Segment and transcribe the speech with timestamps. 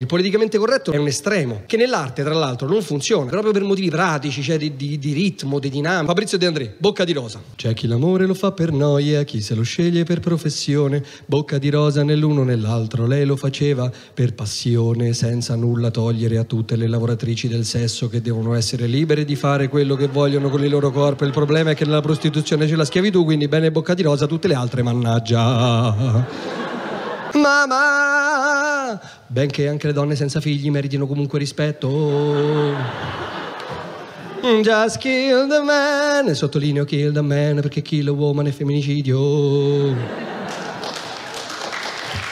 [0.00, 3.90] Il politicamente corretto è un estremo, che nell'arte tra l'altro non funziona, proprio per motivi
[3.90, 6.06] pratici, cioè di, di, di ritmo, di dinamica.
[6.06, 7.42] Fabrizio De André, bocca di rosa.
[7.56, 11.68] C'è chi l'amore lo fa per noia, chi se lo sceglie per professione, bocca di
[11.68, 13.08] rosa nell'uno nell'altro.
[13.08, 18.22] Lei lo faceva per passione, senza nulla togliere a tutte le lavoratrici del sesso che
[18.22, 21.24] devono essere libere di fare quello che vogliono con il loro corpo.
[21.24, 24.46] Il problema è che nella prostituzione c'è la schiavitù, quindi bene bocca di rosa, tutte
[24.46, 26.24] le altre mannaggia.
[27.34, 29.17] Mamma!
[29.30, 32.72] Benché anche le donne senza figli meritino comunque rispetto.
[34.62, 40.27] Just kill the man, sottolineo kill the man perché kill a woman è femminicidio.